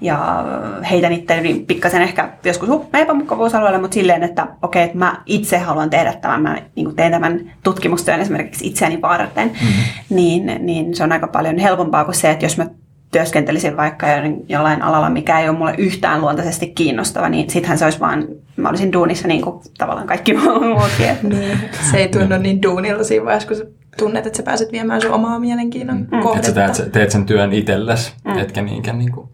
[0.00, 0.44] ja
[0.90, 6.12] heitän itseäni pikkasen ehkä joskus epämukavuusalueelle, mutta silleen, että okei, että mä itse haluan tehdä
[6.12, 10.16] tämän, mä niin kuin teen tämän tutkimustyön esimerkiksi itseäni varten, mm-hmm.
[10.16, 12.66] niin, niin se on aika paljon helpompaa kuin se, että jos mä
[13.12, 14.06] työskentelisin vaikka
[14.48, 18.68] jollain alalla, mikä ei ole mulle yhtään luontaisesti kiinnostava, niin sittenhän se olisi vaan, mä
[18.68, 21.30] olisin duunissa niin kuin tavallaan kaikki muutkin.
[21.38, 21.58] niin,
[21.90, 23.64] se ei tunnu niin duunilla siinä vaiheessa, kun sä
[23.98, 26.20] tunnet, että sä pääset viemään sun omaa mielenkiinnon mm.
[26.22, 26.48] kohdetta.
[26.48, 28.38] Että sä teet, teet sen työn itsellesi, mm.
[28.38, 29.28] etkä niinkään niin kuin,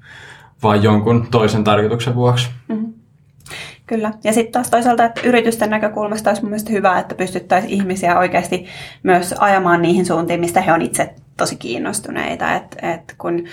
[0.62, 2.50] vaan jonkun toisen tarkoituksen vuoksi.
[2.68, 2.92] Mm.
[3.86, 4.12] Kyllä.
[4.24, 8.66] Ja sitten taas toisaalta, että yritysten näkökulmasta olisi mielestäni hyvä, että pystyttäisiin ihmisiä oikeasti
[9.02, 12.54] myös ajamaan niihin suuntiin, mistä he on itse tosi kiinnostuneita.
[12.54, 13.44] Että et kun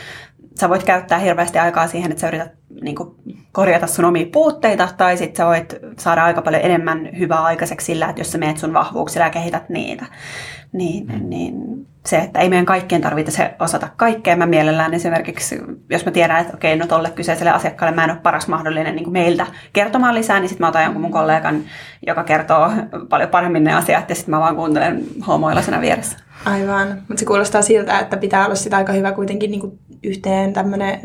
[0.60, 3.16] sä voit käyttää hirveästi aikaa siihen, että sä yrität niin kuin,
[3.52, 8.10] korjata sun omia puutteita, tai sitten sä voit saada aika paljon enemmän hyvää aikaiseksi sillä,
[8.10, 10.06] että jos sä meet sun vahvuuksilla ja kehität niitä.
[10.72, 11.30] Niin, mm.
[11.30, 14.36] niin se, että ei meidän kaikkien tarvitse se osata kaikkea.
[14.36, 18.20] Mä mielellään esimerkiksi, jos mä tiedän, että okei, no tolle kyseiselle asiakkaalle mä en ole
[18.24, 21.64] paras mahdollinen niin meiltä kertomaan lisää, niin sitten mä otan jonkun mun kollegan,
[22.08, 22.72] joka kertoo
[23.10, 26.18] paljon paremmin ne asiat, ja sitten mä vaan kuuntelen homoilaisena vieressä.
[26.46, 30.54] Aivan, mutta se kuulostaa siltä, että pitää olla sitä aika hyvä kuitenkin niin kuin yhteen
[30.54, 31.00] tämmöinen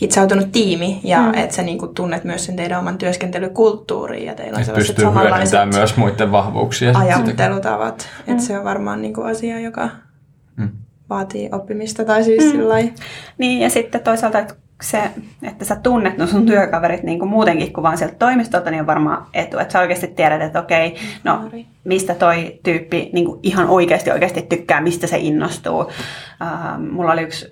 [0.00, 1.34] hitsautunut tiimi ja mm.
[1.34, 5.04] että sä niin kuin tunnet myös sen teidän oman työskentelykulttuuriin ja teillä on sellaiset pystyy
[5.04, 6.92] samanlaiset myös muiden vahvuuksia.
[6.98, 8.08] Ajattelutavat.
[8.26, 8.32] Mm.
[8.32, 9.88] Että se on varmaan niin kuin asia, joka
[10.56, 10.68] mm.
[11.10, 12.50] vaatii oppimista tai siis mm.
[12.50, 12.74] sillä
[13.38, 15.10] Niin ja sitten toisaalta, että se,
[15.42, 18.86] että sä tunnet no sun työkaverit niin kuin muutenkin kuin vaan sieltä toimistolta, niin on
[18.86, 19.58] varmaan etu.
[19.58, 21.50] Että sä oikeasti tiedät, että okei, no
[21.84, 25.80] mistä toi tyyppi niin kuin ihan oikeasti oikeasti tykkää, mistä se innostuu.
[25.80, 27.48] Uh, mulla oli yksi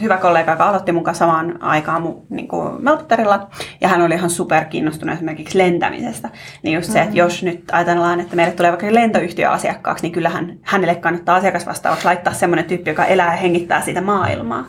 [0.00, 3.48] hyvä kollega, joka aloitti mun kanssa samaan aikaan mun, niin kuin Meltterilla,
[3.80, 6.30] ja hän oli ihan super kiinnostunut esimerkiksi lentämisestä.
[6.62, 7.04] Niin just se, mm-hmm.
[7.04, 12.04] että jos nyt ajatellaan, että meille tulee vaikka lentoyhtiö asiakkaaksi, niin kyllähän hänelle kannattaa asiakasvastaavaksi
[12.04, 14.64] laittaa semmoinen tyyppi, joka elää ja hengittää sitä maailmaa.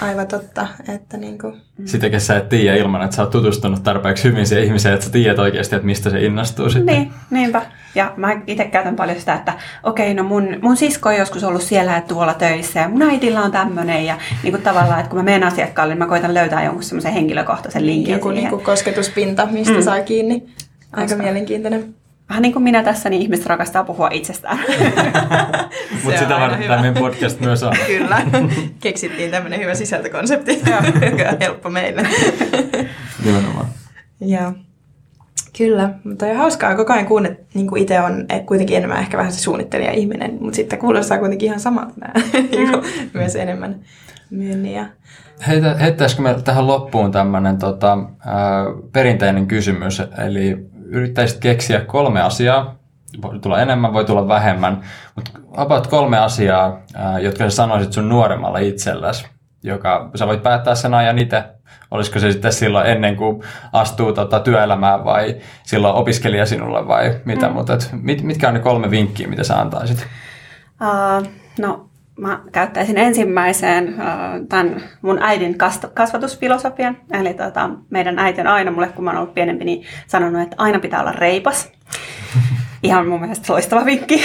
[0.00, 0.66] Aivan totta.
[0.94, 1.54] Että niin kuin...
[1.84, 5.12] Sitäkin sä et tiedä ilman, että sä oot tutustunut tarpeeksi hyvin siihen ihmiseen, että sä
[5.12, 6.94] tiedät oikeasti, että mistä se innostuu sitten.
[6.94, 7.62] Niin, niinpä.
[7.94, 11.62] Ja mä itse käytän paljon sitä, että okei, no mun, mun sisko on joskus ollut
[11.62, 14.06] siellä ja tuolla töissä ja mun äitillä on tämmöinen.
[14.06, 17.12] Ja niin kuin tavallaan, että kun mä menen asiakkaalle, niin mä koitan löytää jonkun semmoisen
[17.12, 19.82] henkilökohtaisen linkin Joku niin kuin kosketuspinta, mistä mm.
[19.82, 20.46] saa kiinni.
[20.92, 21.22] Aika Koska...
[21.22, 21.94] mielenkiintoinen.
[22.28, 24.58] Vähän niin kuin minä tässä, niin ihmiset rakastaa puhua itsestään.
[26.04, 27.74] Mutta sitä varten tämä meidän podcast myös on.
[27.86, 28.22] Kyllä.
[28.80, 30.62] Keksittiin tämmöinen hyvä sisältökonsepti,
[31.10, 32.02] joka on helppo meille.
[33.24, 33.66] Nimenomaan.
[34.20, 34.52] Joo.
[35.58, 39.32] Kyllä, mutta on hauskaa koko ajan kuunnella, niin kuin itse on kuitenkin enemmän ehkä vähän
[39.32, 42.12] se suunnittelija-ihminen, mutta sitten kuulostaa kuitenkin ihan samalta nämä,
[42.50, 43.10] niin mm.
[43.14, 43.80] myös enemmän
[44.30, 44.88] myynniä.
[45.46, 47.98] Heitä, heittäisikö me tähän loppuun tämmöinen tota,
[48.92, 52.74] perinteinen kysymys, eli yrittäisit keksiä kolme asiaa,
[53.22, 54.82] Voi tulla enemmän, voi tulla vähemmän.
[55.14, 56.78] Mutta about kolme asiaa,
[57.20, 59.26] jotka sä sanoisit sun nuoremmalle itsellesi,
[59.62, 61.44] joka sä voit päättää sen ajan itse,
[61.90, 67.48] olisiko se sitten silloin ennen kuin astuu tota työelämään vai silloin opiskelija sinulle vai mitä,
[67.48, 67.52] mm.
[67.52, 70.06] mutta mit, mitkä on ne kolme vinkkiä, mitä sä antaisit?
[70.82, 75.58] Uh, no mä käyttäisin ensimmäiseen uh, tämän mun äidin
[75.94, 76.96] kasvatusfilosofian.
[77.12, 80.56] Eli tota, meidän äiti on aina mulle, kun mä oon ollut pienempi, niin sanonut, että
[80.58, 81.72] aina pitää olla reipas.
[82.82, 84.22] Ihan mun mielestä loistava vinkki,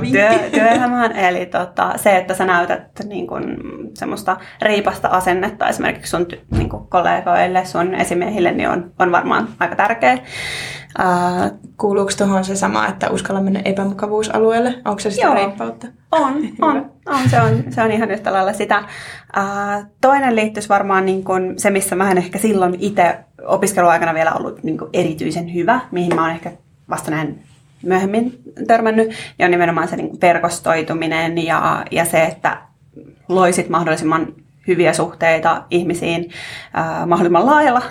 [0.00, 0.10] vinkki.
[0.10, 1.12] Työ, työelämään.
[1.12, 3.56] Eli tota, se, että sä näytät niin kun,
[3.94, 9.76] semmoista reipasta asennetta esimerkiksi sun niin kun, kollegoille, sun esimiehille, niin on, on varmaan aika
[9.76, 10.18] tärkeä.
[10.98, 14.74] Uh, Kuuluuko tuohon se sama, että uskalla mennä epämukavuusalueelle?
[14.84, 15.86] Onko se sitä joo, reippautta?
[16.12, 17.64] On, on, on, se on.
[17.70, 18.78] Se on ihan yhtä lailla sitä.
[19.36, 24.32] Uh, toinen liittyisi varmaan niin kun se, missä mä en ehkä silloin itse opiskeluaikana vielä
[24.32, 26.52] ollut niin erityisen hyvä, mihin mä oon ehkä
[26.90, 27.42] vasta näin
[27.82, 32.58] myöhemmin törmännyt, ja on nimenomaan se niin verkostoituminen ja, ja se, että
[33.28, 34.34] loisit mahdollisimman
[34.66, 36.30] hyviä suhteita ihmisiin
[36.78, 37.82] äh, mahdollisimman laajalla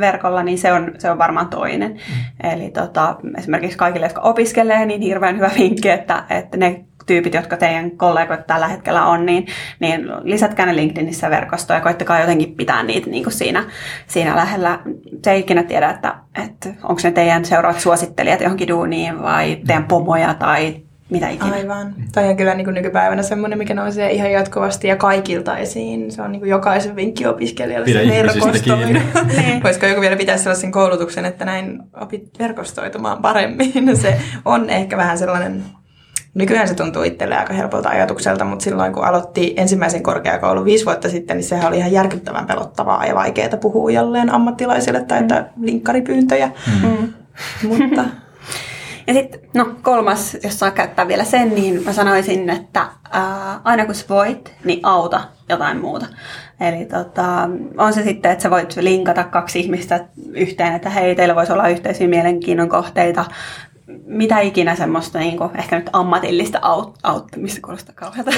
[0.00, 1.90] verkolla, niin se on, se on varmaan toinen.
[1.90, 2.50] Mm.
[2.50, 7.56] Eli tota, esimerkiksi kaikille, jotka opiskelee, niin hirveän hyvä vinkki, että, että ne tyypit, jotka
[7.56, 9.46] teidän kollegoit tällä hetkellä on, niin,
[9.80, 13.64] niin lisätkää ne LinkedInissä verkostoa ja koittakaa jotenkin pitää niitä niin kuin siinä,
[14.06, 14.78] siinä lähellä.
[15.24, 16.14] Se ei ikinä tiedä, että,
[16.44, 21.52] että onko ne teidän seuraavat suosittelijat johonkin duuniin vai teidän pomoja tai mitä ikinä.
[21.52, 21.94] Aivan.
[22.14, 26.12] Toi on kyllä niin kuin nykypäivänä semmoinen, mikä nousee ihan jatkuvasti ja kaikilta esiin.
[26.12, 29.00] Se on niin kuin jokaisen vinkki opiskelijalle Pidä se verkostoida.
[29.36, 29.62] Niin.
[29.62, 33.96] Voisiko joku vielä pitää sellaisen koulutuksen, että näin opit verkostoitumaan paremmin.
[34.02, 35.64] Se on ehkä vähän sellainen
[36.34, 41.08] Nykyään se tuntuu itselle aika helpolta ajatukselta, mutta silloin kun aloitti ensimmäisen korkeakoulun viisi vuotta
[41.08, 45.66] sitten, niin sehän oli ihan järkyttävän pelottavaa ja vaikeaa puhua jälleen ammattilaisille tai että mm.
[45.66, 46.50] linkkaripyyntöjä.
[46.82, 47.12] Mm.
[47.68, 48.04] mutta
[49.08, 53.86] ja sitten no, kolmas, jos saa käyttää vielä sen, niin mä sanoisin, että ää, aina
[53.86, 56.06] kun sä voit, niin auta jotain muuta.
[56.60, 61.34] Eli tota, on se sitten, että sä voit linkata kaksi ihmistä yhteen, että hei, teillä
[61.34, 63.24] voisi olla yhteisiä mielenkiinnon kohteita,
[64.06, 68.30] mitä ikinä semmoista niin kuin, ehkä nyt ammatillista aut- auttamista, kuulostaa kauheata.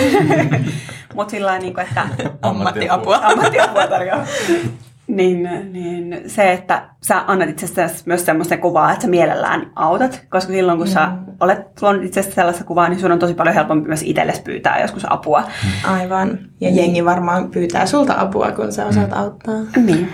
[1.15, 2.09] Mutta sillä niin kuin, että
[2.43, 3.17] ammattiapua.
[3.23, 4.27] ammattiapua tarjoaa.
[5.17, 10.53] niin, niin se, että sä annat itsestäsi myös semmoista kuvaa, että sä mielellään autat, koska
[10.53, 10.93] silloin kun mm.
[10.93, 14.81] sä olet luonut itsestäsi sellaista kuvaa, niin sun on tosi paljon helpompi myös itsellesi pyytää
[14.81, 15.45] joskus apua.
[15.85, 16.39] Aivan.
[16.61, 19.17] Ja jengi varmaan pyytää sulta apua, kun sä osaat mm.
[19.17, 19.61] auttaa.
[19.77, 20.09] Niin.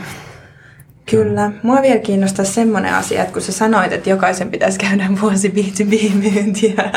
[1.10, 1.52] Kyllä.
[1.62, 6.90] Mua vielä kiinnostaa semmoinen asia, että kun sä sanoit, että jokaisen pitäisi käydä vuosi B2B-myyntiä,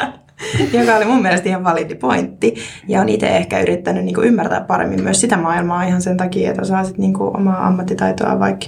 [0.79, 2.55] joka oli mun mielestä ihan validi pointti.
[2.87, 6.61] Ja on itse ehkä yrittänyt niin ymmärtää paremmin myös sitä maailmaa ihan sen takia, että
[6.61, 8.65] osaisit niin omaa ammattitaitoa vaikka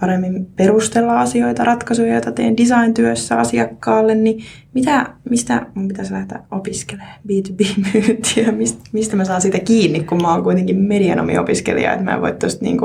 [0.00, 7.18] paremmin perustella asioita, ratkaisuja, joita teen design-työssä asiakkaalle, niin mitä, mistä mun pitäisi lähteä opiskelemaan
[7.28, 12.20] B2B-myyntiä, mistä, mistä mä saan sitä kiinni, kun mä oon kuitenkin medianomi-opiskelija, että mä en
[12.20, 12.78] voi tuosta niin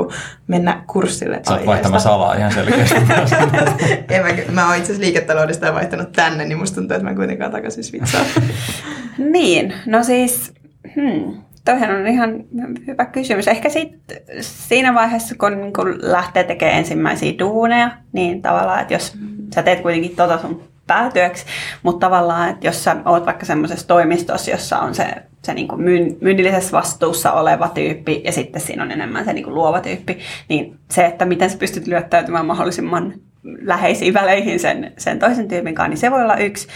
[0.46, 1.40] mennä kurssille.
[1.48, 2.94] Sä oot vaihtamassa alaa ihan selkeästi.
[4.14, 7.50] en mä, mä oon itse asiassa liiketaloudesta vaihtanut tänne, niin musta tuntuu, että mä kuitenkaan
[7.50, 8.26] takaisin svitsaan.
[9.32, 10.52] niin, no siis,
[10.94, 12.44] hmm, Toihan on ihan
[12.86, 13.48] hyvä kysymys.
[13.48, 13.92] Ehkä sit
[14.40, 19.16] siinä vaiheessa, kun, kun lähtee tekemään ensimmäisiä duuneja, niin tavallaan, että jos
[19.54, 21.46] sä teet kuitenkin tota sun päätyöksi,
[21.82, 25.06] mutta tavallaan, että jos sä oot vaikka semmoisessa toimistossa, jossa on se,
[25.42, 25.82] se niin kuin
[26.20, 30.78] myynnillisessä vastuussa oleva tyyppi ja sitten siinä on enemmän se niin kuin luova tyyppi, niin
[30.90, 35.98] se, että miten sä pystyt lyöttäytymään mahdollisimman läheisiin väleihin sen, sen toisen tyypin kanssa, niin
[35.98, 36.68] se voi olla yksi.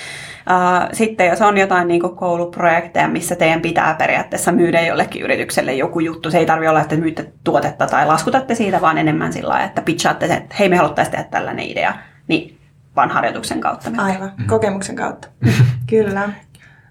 [0.51, 5.75] Uh, sitten jos on jotain niin kuin kouluprojekteja, missä teidän pitää periaatteessa myydä jollekin yritykselle
[5.75, 9.49] joku juttu, se ei tarvitse olla, että myytte tuotetta tai laskutatte siitä, vaan enemmän sillä
[9.49, 11.95] lailla, että pitchaatte sen, että hei me haluttaisiin tehdä tällainen idea,
[12.29, 12.59] niin
[12.97, 13.91] vaan harjoituksen kautta.
[13.97, 15.29] Aivan, kokemuksen kautta.
[15.91, 16.29] Kyllä.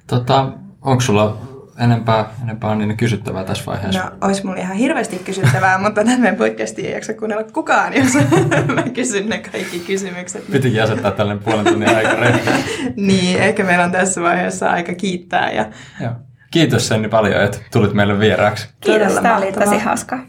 [0.07, 1.37] Tota, onko sulla
[1.79, 4.03] enempää, enempää on niin kysyttävää tässä vaiheessa?
[4.03, 8.13] No, olisi mulla ihan hirveästi kysyttävää, mutta tämän meidän podcastiin ei jaksa kuunnella kukaan, jos
[8.75, 10.51] mä kysyn ne kaikki kysymykset.
[10.51, 12.09] Pitikin asettaa tällainen puolen tunnin aika
[12.95, 15.51] Niin, ehkä meillä on tässä vaiheessa aika kiittää.
[15.51, 15.65] Ja...
[16.01, 16.11] Joo.
[16.51, 18.67] Kiitos Senni paljon, että tulit meille vieraaksi.
[18.81, 20.19] Kiitos, tämä oli tosi hauska.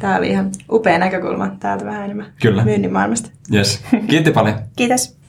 [0.00, 2.64] Tämä oli ihan upea näkökulma täältä vähän enemmän Kyllä.
[2.64, 3.30] myynnin maailmasta.
[3.54, 3.84] Yes.
[4.08, 4.58] Kiitti paljon.
[4.76, 5.23] Kiitos.